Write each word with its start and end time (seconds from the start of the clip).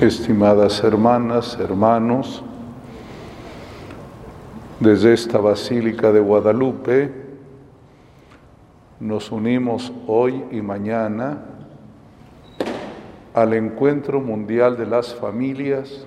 estimadas 0.00 0.84
hermanas, 0.84 1.58
hermanos, 1.60 2.44
desde 4.78 5.12
esta 5.12 5.38
Basílica 5.38 6.12
de 6.12 6.20
Guadalupe 6.20 7.12
nos 9.00 9.32
unimos 9.32 9.92
hoy 10.06 10.44
y 10.52 10.62
mañana 10.62 11.38
al 13.34 13.54
Encuentro 13.54 14.20
Mundial 14.20 14.76
de 14.76 14.86
las 14.86 15.14
Familias 15.14 16.06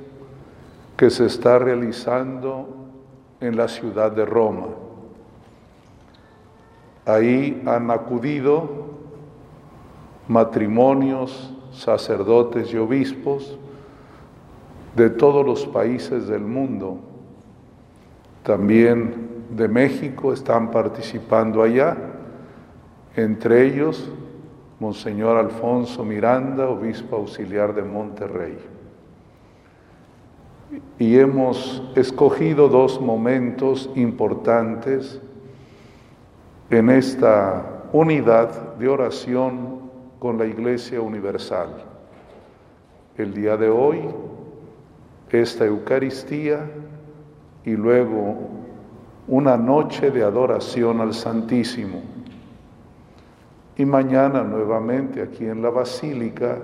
que 0.96 1.10
se 1.10 1.26
está 1.26 1.60
realizando 1.60 2.70
en 3.42 3.58
la 3.58 3.68
ciudad 3.68 4.12
de 4.12 4.26
Roma. 4.26 4.68
Ahí 7.06 7.62
han 7.66 7.92
acudido 7.92 8.70
matrimonios, 10.30 11.54
sacerdotes 11.74 12.74
y 12.74 12.78
obispos 12.78 13.58
de 14.96 15.10
todos 15.10 15.46
los 15.46 15.66
países 15.66 16.28
del 16.28 16.42
mundo. 16.42 17.00
También 18.44 19.30
de 19.50 19.68
México 19.68 20.34
están 20.34 20.72
participando 20.72 21.62
allá, 21.62 21.98
entre 23.16 23.66
ellos 23.66 24.12
Monseñor 24.80 25.38
Alfonso 25.38 26.04
Miranda, 26.04 26.68
obispo 26.68 27.16
auxiliar 27.18 27.76
de 27.76 27.84
Monterrey. 27.84 28.58
Y 30.98 31.18
hemos 31.18 31.84
escogido 31.96 32.68
dos 32.68 33.00
momentos 33.00 33.92
importantes 33.96 35.22
en 36.72 36.90
esta 36.90 37.84
unidad 37.94 38.76
de 38.78 38.88
oración 38.88 39.82
con 40.18 40.38
la 40.40 40.46
Iglesia 40.46 41.00
Universal. 41.00 41.84
El 43.18 43.34
día 43.34 43.58
de 43.58 43.70
hoy 43.70 44.00
esta 45.32 45.66
Eucaristía 45.66 46.70
y 47.64 47.72
luego 47.72 48.38
una 49.28 49.56
noche 49.56 50.12
de 50.12 50.24
adoración 50.24 51.00
al 51.00 51.14
Santísimo. 51.14 52.02
Y 53.78 53.86
mañana 53.86 54.44
nuevamente 54.44 55.22
aquí 55.22 55.46
en 55.46 55.62
la 55.62 55.70
Basílica 55.70 56.58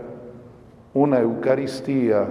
una 0.93 1.19
Eucaristía 1.19 2.27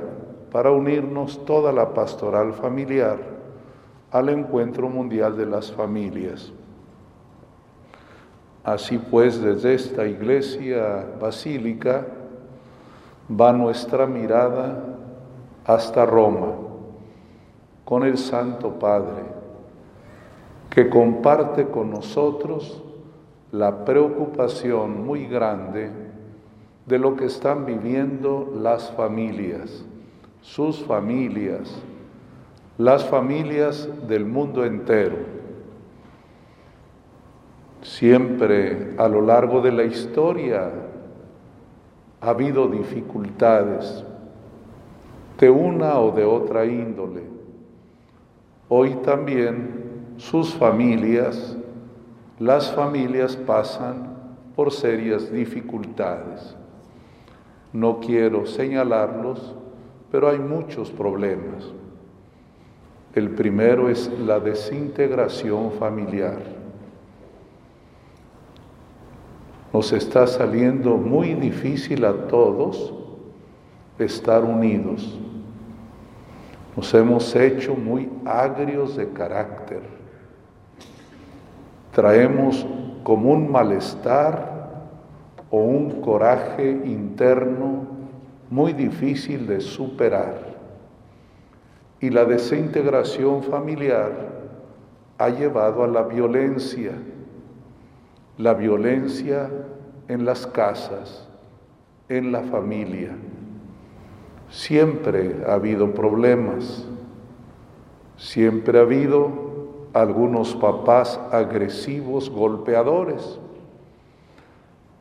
para 0.51 0.71
unirnos 0.71 1.45
toda 1.45 1.73
la 1.73 1.95
pastoral 1.95 2.53
familiar 2.53 3.19
al 4.11 4.29
encuentro 4.29 4.89
mundial 4.89 5.37
de 5.37 5.47
las 5.47 5.73
familias. 5.73 6.53
Así 8.65 8.99
pues, 8.99 9.41
desde 9.41 9.75
esta 9.75 10.07
iglesia 10.07 11.07
basílica 11.21 12.05
va 13.31 13.53
nuestra 13.53 14.07
mirada 14.07 14.96
hasta 15.67 16.07
Roma 16.07 16.53
con 17.85 18.05
el 18.05 18.19
Santo 18.19 18.79
Padre, 18.79 19.23
que 20.71 20.89
comparte 20.89 21.67
con 21.69 21.91
nosotros 21.91 22.83
la 23.53 23.85
preocupación 23.85 25.05
muy 25.05 25.27
grande 25.27 25.91
de 26.85 26.99
lo 26.99 27.17
que 27.17 27.27
están 27.27 27.67
viviendo 27.67 28.53
las 28.61 28.91
familias, 28.93 29.85
sus 30.41 30.85
familias, 30.85 31.83
las 32.79 33.05
familias 33.05 33.89
del 34.07 34.25
mundo 34.25 34.65
entero. 34.65 35.17
Siempre 37.83 38.95
a 38.99 39.09
lo 39.09 39.21
largo 39.21 39.61
de 39.61 39.73
la 39.73 39.85
historia 39.85 40.71
ha 42.21 42.29
habido 42.29 42.69
dificultades, 42.69 44.05
de 45.39 45.51
una 45.51 45.99
o 46.01 46.13
de 46.13 46.25
otra 46.25 46.65
índole. 46.65 47.23
Hoy 48.69 48.95
también 49.05 50.15
sus 50.17 50.55
familias, 50.55 51.57
las 52.39 52.73
familias 52.73 53.37
pasan 53.37 54.17
por 54.55 54.73
serias 54.73 55.31
dificultades. 55.31 56.57
No 57.73 58.01
quiero 58.01 58.47
señalarlos, 58.47 59.55
pero 60.11 60.29
hay 60.31 60.39
muchos 60.39 60.91
problemas. 60.91 61.71
El 63.15 63.31
primero 63.31 63.89
es 63.89 64.11
la 64.21 64.41
desintegración 64.41 65.73
familiar. 65.73 66.39
Nos 69.73 69.93
está 69.93 70.27
saliendo 70.27 70.97
muy 70.97 71.35
difícil 71.35 72.05
a 72.07 72.15
todos 72.29 72.96
estar 73.99 74.45
unidos. 74.45 75.19
Nos 76.77 76.93
hemos 76.93 77.35
hecho 77.35 77.75
muy 77.75 78.11
agrios 78.25 78.97
de 78.97 79.11
carácter. 79.11 79.81
Traemos 81.93 82.67
como 83.03 83.31
un 83.31 83.51
malestar 83.51 84.57
o 85.51 85.59
un 85.59 86.03
coraje 86.03 86.71
interno 86.85 87.87
muy 88.51 88.73
difícil 88.73 89.47
de 89.47 89.61
superar. 89.61 90.57
Y 92.01 92.11
la 92.11 92.25
desintegración 92.25 93.43
familiar 93.43 94.13
ha 95.19 95.29
llevado 95.31 95.83
a 95.83 95.87
la 95.87 96.03
violencia, 96.03 96.93
la 98.37 98.53
violencia 98.53 99.51
en 100.09 100.27
las 100.27 100.47
casas, 100.47 101.27
en 102.09 102.33
la 102.33 102.43
familia. 102.43 103.17
Siempre 104.57 105.45
ha 105.47 105.53
habido 105.53 105.93
problemas, 105.93 106.87
siempre 108.17 108.79
ha 108.79 108.83
habido 108.83 109.29
algunos 109.93 110.55
papás 110.57 111.21
agresivos, 111.31 112.31
golpeadores, 112.31 113.39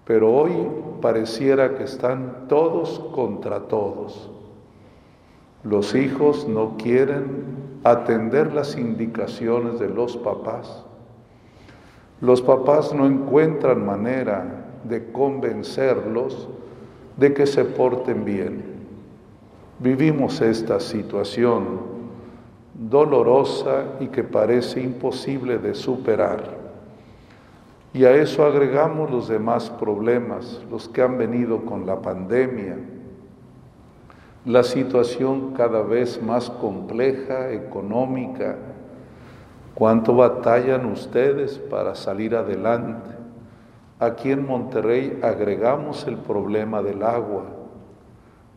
pero 0.03 0.33
hoy 0.33 0.51
pareciera 1.01 1.75
que 1.75 1.85
están 1.85 2.49
todos 2.49 2.99
contra 3.15 3.61
todos. 3.61 4.29
Los 5.63 5.95
hijos 5.95 6.45
no 6.49 6.75
quieren 6.75 7.79
atender 7.85 8.51
las 8.51 8.77
indicaciones 8.77 9.79
de 9.79 9.87
los 9.87 10.17
papás. 10.17 10.83
Los 12.19 12.41
papás 12.41 12.93
no 12.93 13.05
encuentran 13.05 13.85
manera 13.85 14.65
de 14.83 15.13
convencerlos 15.13 16.49
de 17.15 17.33
que 17.33 17.47
se 17.47 17.63
porten 17.63 18.25
bien. 18.25 18.74
Vivimos 19.79 20.39
esta 20.39 20.79
situación 20.79 21.81
dolorosa 22.73 23.83
y 23.99 24.07
que 24.07 24.23
parece 24.23 24.81
imposible 24.81 25.57
de 25.57 25.75
superar. 25.75 26.43
Y 27.93 28.05
a 28.05 28.11
eso 28.11 28.45
agregamos 28.45 29.11
los 29.11 29.27
demás 29.27 29.69
problemas, 29.69 30.61
los 30.71 30.87
que 30.87 31.01
han 31.01 31.17
venido 31.17 31.65
con 31.65 31.85
la 31.85 32.01
pandemia, 32.01 32.77
la 34.45 34.63
situación 34.63 35.53
cada 35.53 35.81
vez 35.81 36.21
más 36.21 36.49
compleja, 36.49 37.51
económica. 37.51 38.55
¿Cuánto 39.73 40.15
batallan 40.15 40.85
ustedes 40.85 41.57
para 41.57 41.95
salir 41.95 42.33
adelante? 42.33 43.11
Aquí 43.99 44.31
en 44.31 44.47
Monterrey 44.47 45.19
agregamos 45.21 46.07
el 46.07 46.15
problema 46.15 46.81
del 46.81 47.03
agua 47.03 47.43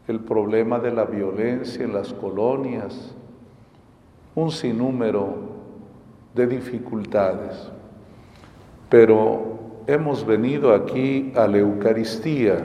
el 0.08 0.20
problema 0.20 0.78
de 0.78 0.91
la 0.91 1.04
violencia 1.04 1.84
en 1.84 1.92
las 1.92 2.14
colonias, 2.14 3.14
un 4.34 4.50
sinnúmero 4.50 5.34
de 6.34 6.46
dificultades. 6.46 7.70
Pero 8.88 9.58
hemos 9.87 10.25
venido 10.25 10.75
aquí 10.75 11.31
a 11.37 11.46
la 11.46 11.58
Eucaristía 11.58 12.56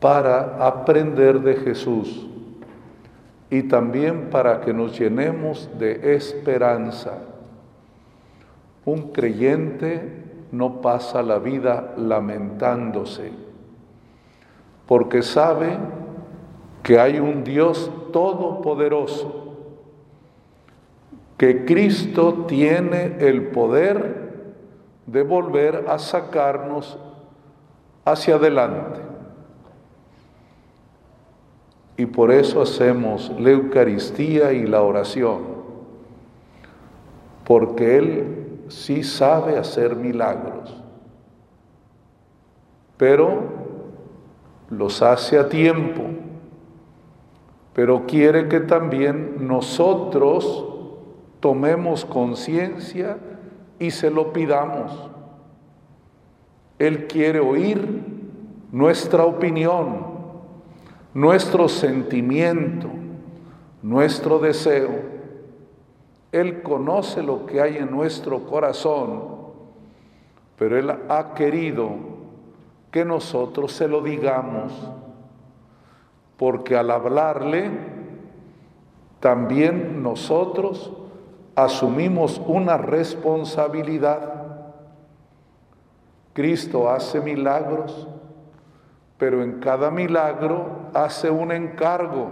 para 0.00 0.66
aprender 0.66 1.40
de 1.40 1.54
Jesús 1.54 2.26
y 3.48 3.62
también 3.62 4.28
para 4.28 4.60
que 4.60 4.74
nos 4.74 4.98
llenemos 4.98 5.70
de 5.78 6.14
esperanza. 6.14 7.20
Un 8.84 9.12
creyente 9.12 10.24
no 10.52 10.82
pasa 10.82 11.22
la 11.22 11.38
vida 11.38 11.94
lamentándose 11.96 13.44
porque 14.86 15.22
sabe 15.22 15.78
que 16.82 17.00
hay 17.00 17.18
un 17.18 17.44
Dios 17.44 17.90
todopoderoso, 18.12 19.56
que 21.38 21.64
Cristo 21.64 22.44
tiene 22.46 23.16
el 23.20 23.48
poder 23.48 24.24
de 25.06 25.22
volver 25.22 25.86
a 25.88 25.98
sacarnos 25.98 26.98
hacia 28.04 28.36
adelante. 28.36 29.00
Y 31.96 32.06
por 32.06 32.30
eso 32.32 32.60
hacemos 32.60 33.32
la 33.38 33.50
Eucaristía 33.50 34.52
y 34.52 34.66
la 34.66 34.82
oración, 34.82 35.42
porque 37.44 37.96
Él 37.98 38.64
sí 38.68 39.02
sabe 39.02 39.58
hacer 39.58 39.96
milagros. 39.96 40.82
Pero 42.96 43.63
los 44.70 45.02
hace 45.02 45.38
a 45.38 45.48
tiempo 45.48 46.02
pero 47.74 48.06
quiere 48.06 48.48
que 48.48 48.60
también 48.60 49.48
nosotros 49.48 50.64
tomemos 51.40 52.04
conciencia 52.04 53.18
y 53.80 53.90
se 53.90 54.10
lo 54.10 54.32
pidamos. 54.32 55.10
Él 56.78 57.08
quiere 57.08 57.40
oír 57.40 58.00
nuestra 58.70 59.24
opinión, 59.24 60.06
nuestro 61.12 61.68
sentimiento, 61.68 62.88
nuestro 63.82 64.38
deseo. 64.38 65.12
Él 66.30 66.62
conoce 66.62 67.22
lo 67.24 67.44
que 67.44 67.60
hay 67.60 67.76
en 67.76 67.90
nuestro 67.90 68.46
corazón, 68.46 69.34
pero 70.56 70.78
Él 70.78 70.90
ha 71.08 71.34
querido 71.34 72.13
que 72.94 73.04
nosotros 73.04 73.72
se 73.72 73.88
lo 73.88 74.02
digamos, 74.02 74.72
porque 76.36 76.76
al 76.76 76.92
hablarle, 76.92 77.68
también 79.18 80.00
nosotros 80.00 80.92
asumimos 81.56 82.40
una 82.46 82.78
responsabilidad. 82.78 84.44
Cristo 86.34 86.88
hace 86.88 87.20
milagros, 87.20 88.06
pero 89.18 89.42
en 89.42 89.58
cada 89.58 89.90
milagro 89.90 90.90
hace 90.94 91.28
un 91.28 91.50
encargo. 91.50 92.30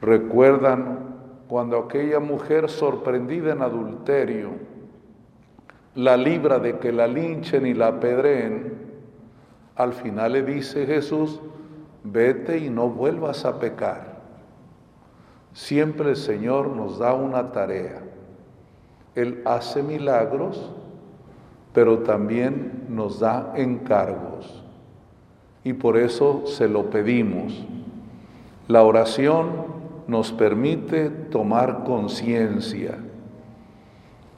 Recuerdan 0.00 1.18
cuando 1.48 1.80
aquella 1.80 2.18
mujer 2.18 2.70
sorprendida 2.70 3.52
en 3.52 3.60
adulterio 3.60 4.70
la 5.94 6.16
libra 6.16 6.58
de 6.58 6.78
que 6.78 6.92
la 6.92 7.06
linchen 7.06 7.66
y 7.66 7.74
la 7.74 7.88
apedreen, 7.88 8.69
al 9.82 9.94
final 9.94 10.32
le 10.32 10.42
dice 10.42 10.84
Jesús, 10.84 11.40
vete 12.04 12.58
y 12.58 12.68
no 12.68 12.88
vuelvas 12.90 13.46
a 13.46 13.58
pecar. 13.58 14.20
Siempre 15.54 16.10
el 16.10 16.16
Señor 16.16 16.68
nos 16.68 16.98
da 16.98 17.14
una 17.14 17.50
tarea. 17.50 18.02
Él 19.14 19.42
hace 19.46 19.82
milagros, 19.82 20.70
pero 21.72 22.00
también 22.00 22.84
nos 22.90 23.20
da 23.20 23.54
encargos. 23.56 24.62
Y 25.64 25.72
por 25.72 25.96
eso 25.96 26.42
se 26.46 26.68
lo 26.68 26.90
pedimos. 26.90 27.66
La 28.68 28.82
oración 28.82 29.48
nos 30.06 30.30
permite 30.30 31.08
tomar 31.08 31.84
conciencia, 31.84 32.98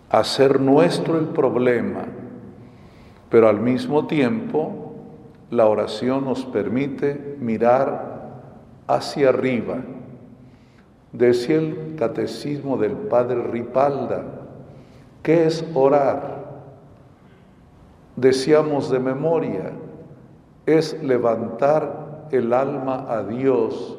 hacer 0.08 0.60
nuestro 0.60 1.18
el 1.18 1.26
problema, 1.26 2.04
pero 3.28 3.48
al 3.48 3.60
mismo 3.60 4.06
tiempo 4.06 4.81
la 5.52 5.66
oración 5.66 6.24
nos 6.24 6.44
permite 6.44 7.36
mirar 7.38 8.32
hacia 8.88 9.28
arriba 9.28 9.78
Decía 11.12 11.56
el 11.56 11.96
catecismo 11.98 12.78
del 12.78 12.92
padre 12.92 13.42
Ripalda, 13.42 14.24
¿qué 15.22 15.44
es 15.44 15.64
orar? 15.74 16.42
Decíamos 18.16 18.90
de 18.90 18.98
memoria, 18.98 19.72
es 20.64 21.00
levantar 21.02 22.28
el 22.30 22.54
alma 22.54 23.06
a 23.10 23.22
Dios 23.24 23.98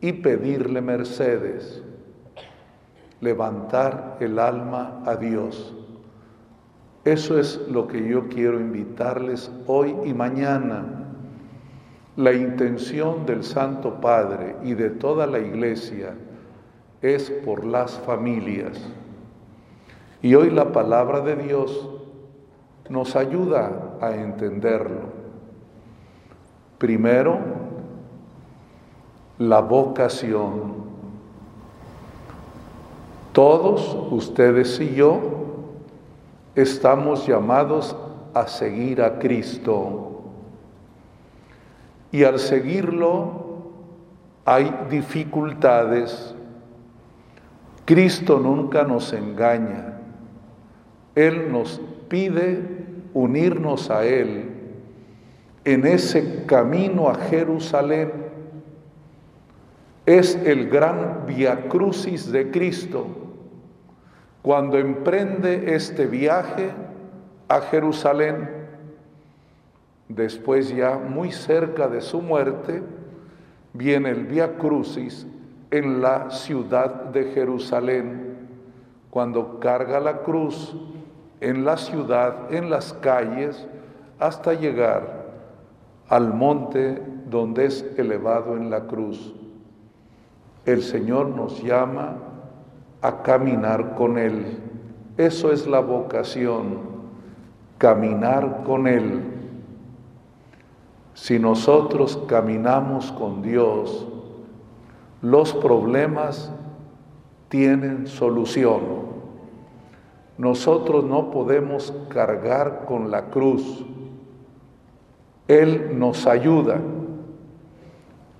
y 0.00 0.12
pedirle 0.12 0.80
mercedes. 0.80 1.82
Levantar 3.20 4.18
el 4.20 4.38
alma 4.38 5.02
a 5.06 5.16
Dios. 5.16 5.74
Eso 7.04 7.38
es 7.38 7.60
lo 7.68 7.86
que 7.86 8.08
yo 8.08 8.28
quiero 8.28 8.58
invitarles 8.58 9.50
hoy 9.66 9.94
y 10.04 10.14
mañana. 10.14 10.86
La 12.16 12.32
intención 12.32 13.26
del 13.26 13.44
Santo 13.44 14.00
Padre 14.00 14.56
y 14.62 14.74
de 14.74 14.88
toda 14.88 15.26
la 15.26 15.38
Iglesia 15.38 16.14
es 17.02 17.30
por 17.30 17.64
las 17.64 17.98
familias. 18.00 18.80
Y 20.22 20.34
hoy 20.34 20.48
la 20.48 20.72
palabra 20.72 21.20
de 21.20 21.36
Dios 21.36 21.90
nos 22.88 23.16
ayuda 23.16 23.98
a 24.00 24.14
entenderlo. 24.14 25.12
Primero, 26.78 27.38
la 29.38 29.60
vocación. 29.60 30.84
Todos 33.32 33.94
ustedes 34.10 34.80
y 34.80 34.94
yo 34.94 35.43
estamos 36.54 37.26
llamados 37.26 37.96
a 38.32 38.46
seguir 38.46 39.02
a 39.02 39.18
Cristo. 39.18 40.22
Y 42.12 42.24
al 42.24 42.38
seguirlo 42.38 43.44
hay 44.44 44.72
dificultades 44.90 46.34
Cristo 47.84 48.38
nunca 48.38 48.84
nos 48.84 49.12
engaña. 49.12 49.98
Él 51.14 51.52
nos 51.52 51.80
pide 52.08 52.62
unirnos 53.12 53.90
a 53.90 54.04
Él 54.06 54.50
en 55.64 55.86
ese 55.86 56.44
camino 56.46 57.08
a 57.08 57.14
Jerusalén. 57.14 58.10
Es 60.06 60.34
el 60.34 60.68
gran 60.68 61.26
via 61.26 61.68
crucis 61.68 62.30
de 62.30 62.50
Cristo 62.50 63.23
cuando 64.44 64.76
emprende 64.76 65.74
este 65.74 66.06
viaje 66.06 66.70
a 67.48 67.62
Jerusalén. 67.62 68.46
Después 70.06 70.68
ya 70.68 70.98
muy 70.98 71.32
cerca 71.32 71.88
de 71.88 72.02
su 72.02 72.20
muerte 72.20 72.82
viene 73.72 74.10
el 74.10 74.26
via 74.26 74.58
crucis 74.58 75.26
en 75.70 76.02
la 76.02 76.30
ciudad 76.30 77.06
de 77.06 77.32
Jerusalén, 77.32 78.36
cuando 79.08 79.60
carga 79.60 79.98
la 79.98 80.18
cruz 80.18 80.76
en 81.40 81.64
la 81.64 81.78
ciudad, 81.78 82.52
en 82.52 82.68
las 82.68 82.92
calles, 82.92 83.66
hasta 84.18 84.52
llegar 84.52 85.24
al 86.10 86.34
monte 86.34 87.00
donde 87.30 87.64
es 87.64 87.82
elevado 87.96 88.58
en 88.58 88.68
la 88.68 88.82
cruz. 88.82 89.34
El 90.66 90.82
Señor 90.82 91.28
nos 91.28 91.62
llama 91.62 92.33
a 93.04 93.20
caminar 93.20 93.96
con 93.96 94.16
Él. 94.16 94.60
Eso 95.18 95.52
es 95.52 95.66
la 95.66 95.80
vocación, 95.80 96.78
caminar 97.76 98.62
con 98.64 98.86
Él. 98.86 99.20
Si 101.12 101.38
nosotros 101.38 102.18
caminamos 102.26 103.12
con 103.12 103.42
Dios, 103.42 104.08
los 105.20 105.52
problemas 105.52 106.50
tienen 107.50 108.06
solución. 108.06 108.80
Nosotros 110.38 111.04
no 111.04 111.30
podemos 111.30 111.92
cargar 112.08 112.86
con 112.86 113.10
la 113.10 113.26
cruz. 113.26 113.84
Él 115.46 115.98
nos 115.98 116.26
ayuda. 116.26 116.80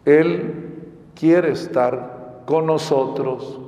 Él 0.07 0.81
quiere 1.15 1.53
estar 1.53 2.41
con 2.47 2.65
nosotros. 2.65 3.61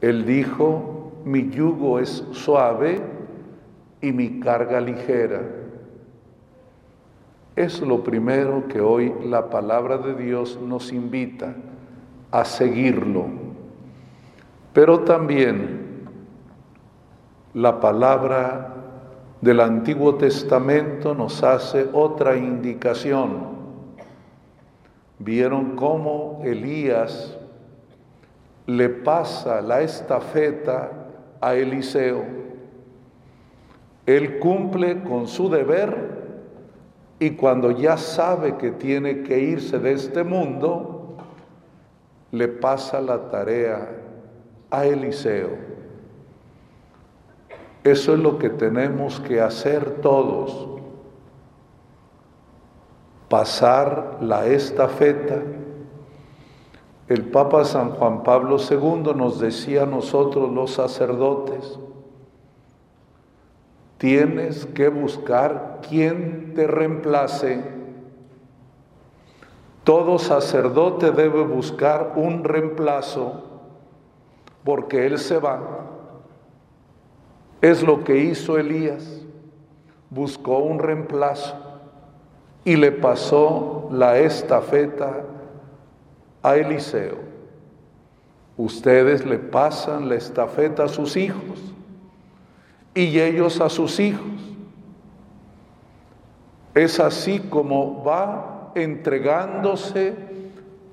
Él 0.00 0.26
dijo, 0.26 1.12
mi 1.24 1.50
yugo 1.50 1.98
es 1.98 2.24
suave 2.32 3.00
y 4.00 4.12
mi 4.12 4.40
carga 4.40 4.80
ligera. 4.80 5.42
Es 7.56 7.80
lo 7.80 8.04
primero 8.04 8.68
que 8.68 8.80
hoy 8.80 9.14
la 9.24 9.48
palabra 9.48 9.96
de 9.98 10.14
Dios 10.14 10.58
nos 10.62 10.92
invita 10.92 11.54
a 12.30 12.44
seguirlo. 12.44 13.26
Pero 14.74 15.00
también 15.00 16.06
la 17.54 17.80
palabra 17.80 18.74
del 19.40 19.60
Antiguo 19.60 20.16
Testamento 20.16 21.14
nos 21.14 21.42
hace 21.42 21.88
otra 21.94 22.36
indicación. 22.36 23.56
Vieron 25.18 25.76
cómo 25.76 26.42
Elías 26.44 27.38
le 28.66 28.88
pasa 28.88 29.60
la 29.60 29.80
estafeta 29.82 30.90
a 31.40 31.54
Eliseo. 31.54 32.24
Él 34.04 34.38
cumple 34.38 35.02
con 35.02 35.26
su 35.26 35.48
deber 35.48 36.16
y 37.18 37.30
cuando 37.30 37.70
ya 37.70 37.96
sabe 37.96 38.56
que 38.56 38.72
tiene 38.72 39.22
que 39.22 39.38
irse 39.38 39.78
de 39.78 39.92
este 39.92 40.22
mundo, 40.22 41.16
le 42.30 42.48
pasa 42.48 43.00
la 43.00 43.30
tarea 43.30 43.88
a 44.70 44.84
Eliseo. 44.84 45.50
Eso 47.84 48.14
es 48.14 48.18
lo 48.18 48.36
que 48.38 48.50
tenemos 48.50 49.20
que 49.20 49.40
hacer 49.40 50.00
todos. 50.02 50.68
Pasar 53.28 54.18
la 54.20 54.46
estafeta. 54.46 55.40
El 57.08 57.26
Papa 57.26 57.64
San 57.64 57.92
Juan 57.92 58.24
Pablo 58.24 58.56
II 58.58 59.12
nos 59.14 59.38
decía 59.38 59.84
a 59.84 59.86
nosotros 59.86 60.52
los 60.52 60.72
sacerdotes, 60.72 61.78
tienes 63.98 64.66
que 64.66 64.88
buscar 64.88 65.80
quien 65.88 66.52
te 66.54 66.66
reemplace 66.66 67.76
Todo 69.84 70.18
sacerdote 70.18 71.12
debe 71.12 71.44
buscar 71.44 72.14
un 72.16 72.42
reemplazo 72.42 73.44
porque 74.64 75.06
él 75.06 75.16
se 75.18 75.38
va. 75.38 75.60
Es 77.60 77.84
lo 77.84 78.02
que 78.02 78.18
hizo 78.18 78.58
Elías. 78.58 79.22
Buscó 80.10 80.58
un 80.58 80.80
reemplazo 80.80 81.54
y 82.64 82.74
le 82.74 82.90
pasó 82.90 83.88
la 83.92 84.18
estafeta 84.18 85.22
a 86.42 86.56
Eliseo. 86.56 87.18
Ustedes 88.56 89.26
le 89.26 89.38
pasan 89.38 90.08
la 90.08 90.14
estafeta 90.14 90.84
a 90.84 90.88
sus 90.88 91.16
hijos 91.16 91.74
y 92.94 93.20
ellos 93.20 93.60
a 93.60 93.68
sus 93.68 94.00
hijos. 94.00 94.24
Es 96.74 97.00
así 97.00 97.40
como 97.40 98.02
va 98.02 98.72
entregándose 98.74 100.14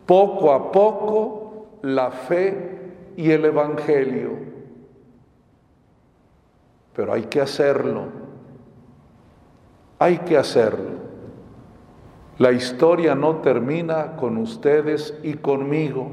poco 0.05 0.53
a 0.53 0.71
poco 0.71 1.67
la 1.81 2.11
fe 2.11 2.91
y 3.15 3.31
el 3.31 3.45
Evangelio. 3.45 4.31
Pero 6.95 7.13
hay 7.13 7.23
que 7.23 7.41
hacerlo, 7.41 8.05
hay 9.99 10.19
que 10.19 10.37
hacerlo. 10.37 11.02
La 12.39 12.51
historia 12.51 13.13
no 13.13 13.37
termina 13.37 14.15
con 14.15 14.37
ustedes 14.37 15.17
y 15.21 15.35
conmigo. 15.35 16.09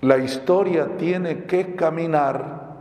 La 0.00 0.18
historia 0.18 0.96
tiene 0.96 1.44
que 1.44 1.76
caminar 1.76 2.74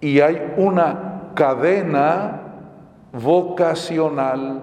y 0.00 0.20
hay 0.20 0.54
una 0.58 1.32
cadena 1.34 2.42
vocacional. 3.12 4.60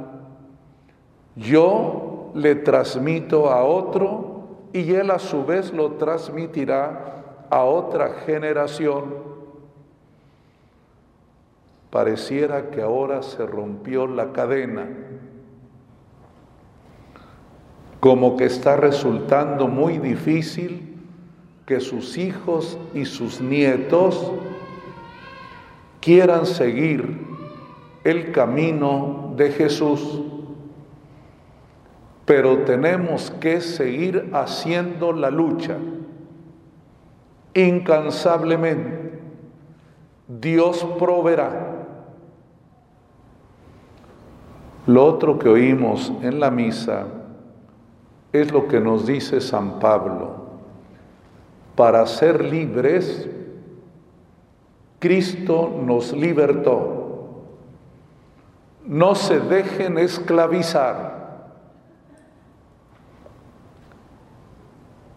Yo 1.35 2.31
le 2.35 2.55
transmito 2.55 3.49
a 3.49 3.63
otro 3.63 4.67
y 4.73 4.93
él 4.93 5.09
a 5.09 5.19
su 5.19 5.43
vez 5.43 5.73
lo 5.73 5.93
transmitirá 5.93 7.47
a 7.49 7.63
otra 7.63 8.09
generación 8.25 9.30
pareciera 11.91 12.71
que 12.71 12.81
ahora 12.81 13.21
se 13.21 13.45
rompió 13.45 14.07
la 14.07 14.31
cadena, 14.31 14.87
como 17.99 18.35
que 18.37 18.45
está 18.45 18.77
resultando 18.77 19.67
muy 19.67 19.99
difícil 19.99 20.97
que 21.67 21.79
sus 21.79 22.17
hijos 22.17 22.79
y 22.93 23.05
sus 23.05 23.39
nietos 23.39 24.31
quieran 25.99 26.45
seguir 26.45 27.27
el 28.03 28.31
camino 28.31 29.33
de 29.35 29.51
Jesús. 29.51 30.21
Pero 32.25 32.59
tenemos 32.59 33.29
que 33.31 33.61
seguir 33.61 34.29
haciendo 34.33 35.11
la 35.11 35.29
lucha 35.29 35.77
incansablemente. 37.53 39.19
Dios 40.27 40.85
proveerá. 40.97 41.70
Lo 44.87 45.05
otro 45.05 45.37
que 45.37 45.47
oímos 45.47 46.11
en 46.21 46.39
la 46.39 46.49
misa 46.49 47.05
es 48.33 48.51
lo 48.51 48.67
que 48.67 48.79
nos 48.79 49.05
dice 49.05 49.39
San 49.39 49.79
Pablo. 49.79 50.41
Para 51.75 52.05
ser 52.07 52.43
libres, 52.43 53.29
Cristo 54.99 55.71
nos 55.83 56.13
libertó. 56.13 56.99
No 58.85 59.13
se 59.13 59.39
dejen 59.39 59.97
esclavizar. 59.97 61.21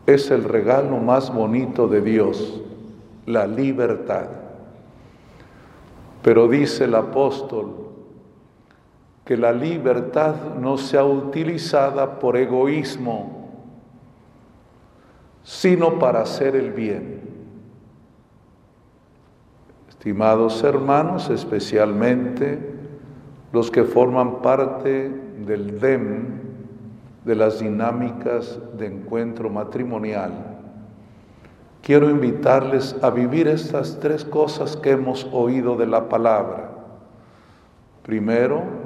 Es 0.06 0.30
el 0.30 0.44
regalo 0.44 0.98
más 0.98 1.32
bonito 1.32 1.88
de 1.88 2.02
Dios, 2.02 2.60
la 3.24 3.46
libertad. 3.46 4.26
Pero 6.22 6.48
dice 6.48 6.84
el 6.84 6.94
apóstol, 6.94 7.93
que 9.24 9.36
la 9.36 9.52
libertad 9.52 10.34
no 10.60 10.76
sea 10.76 11.04
utilizada 11.04 12.18
por 12.18 12.36
egoísmo, 12.36 13.48
sino 15.42 15.98
para 15.98 16.20
hacer 16.20 16.54
el 16.56 16.72
bien. 16.72 17.22
Estimados 19.88 20.62
hermanos, 20.62 21.30
especialmente 21.30 22.74
los 23.52 23.70
que 23.70 23.84
forman 23.84 24.42
parte 24.42 25.08
del 25.46 25.80
DEM, 25.80 26.44
de 27.24 27.34
las 27.34 27.60
dinámicas 27.60 28.58
de 28.76 28.86
encuentro 28.86 29.48
matrimonial, 29.48 30.32
quiero 31.80 32.10
invitarles 32.10 32.94
a 33.00 33.08
vivir 33.08 33.48
estas 33.48 33.98
tres 33.98 34.26
cosas 34.26 34.76
que 34.76 34.90
hemos 34.90 35.26
oído 35.32 35.76
de 35.76 35.86
la 35.86 36.10
palabra. 36.10 36.70
Primero, 38.02 38.83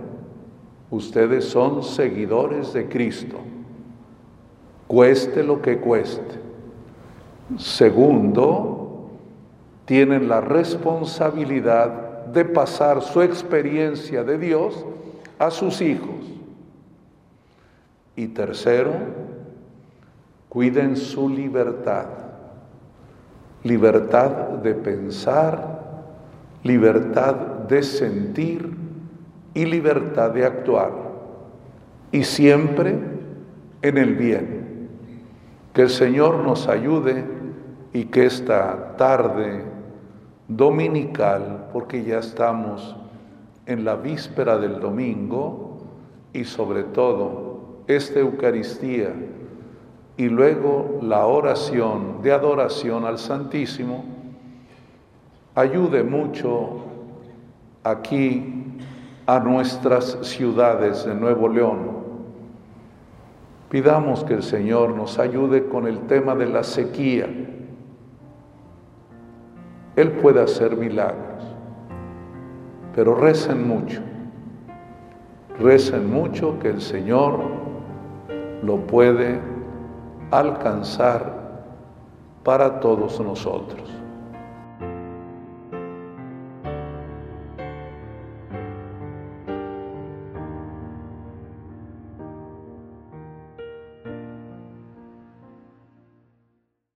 Ustedes 0.90 1.44
son 1.44 1.82
seguidores 1.82 2.72
de 2.72 2.88
Cristo, 2.88 3.36
cueste 4.86 5.42
lo 5.42 5.60
que 5.60 5.78
cueste. 5.78 6.38
Segundo, 7.58 9.10
tienen 9.84 10.28
la 10.28 10.40
responsabilidad 10.40 12.26
de 12.26 12.44
pasar 12.44 13.02
su 13.02 13.22
experiencia 13.22 14.22
de 14.22 14.38
Dios 14.38 14.84
a 15.38 15.50
sus 15.50 15.80
hijos. 15.80 16.08
Y 18.16 18.28
tercero, 18.28 18.92
cuiden 20.48 20.96
su 20.96 21.28
libertad. 21.28 22.06
Libertad 23.62 24.30
de 24.62 24.74
pensar, 24.74 25.80
libertad 26.62 27.34
de 27.68 27.82
sentir, 27.82 28.87
y 29.58 29.66
libertad 29.66 30.30
de 30.30 30.44
actuar, 30.44 30.92
y 32.12 32.22
siempre 32.22 32.96
en 33.82 33.98
el 33.98 34.14
bien. 34.14 34.88
Que 35.72 35.82
el 35.82 35.90
Señor 35.90 36.44
nos 36.44 36.68
ayude 36.68 37.24
y 37.92 38.04
que 38.04 38.26
esta 38.26 38.94
tarde 38.96 39.64
dominical, 40.46 41.70
porque 41.72 42.04
ya 42.04 42.20
estamos 42.20 42.94
en 43.66 43.84
la 43.84 43.96
víspera 43.96 44.58
del 44.58 44.78
domingo, 44.78 45.78
y 46.32 46.44
sobre 46.44 46.84
todo 46.84 47.82
esta 47.88 48.20
Eucaristía, 48.20 49.12
y 50.16 50.28
luego 50.28 51.00
la 51.02 51.26
oración 51.26 52.22
de 52.22 52.30
adoración 52.30 53.04
al 53.04 53.18
Santísimo, 53.18 54.04
ayude 55.56 56.04
mucho 56.04 56.84
aquí 57.82 58.57
a 59.28 59.38
nuestras 59.40 60.16
ciudades 60.22 61.04
de 61.04 61.14
Nuevo 61.14 61.50
León. 61.50 61.80
Pidamos 63.68 64.24
que 64.24 64.32
el 64.32 64.42
Señor 64.42 64.94
nos 64.94 65.18
ayude 65.18 65.66
con 65.68 65.86
el 65.86 66.06
tema 66.06 66.34
de 66.34 66.46
la 66.46 66.64
sequía. 66.64 67.26
Él 69.96 70.12
puede 70.12 70.40
hacer 70.40 70.78
milagros, 70.78 71.44
pero 72.94 73.16
recen 73.16 73.68
mucho, 73.68 74.00
recen 75.60 76.10
mucho 76.10 76.58
que 76.58 76.70
el 76.70 76.80
Señor 76.80 77.38
lo 78.62 78.78
puede 78.78 79.38
alcanzar 80.30 81.66
para 82.44 82.80
todos 82.80 83.20
nosotros. 83.20 84.07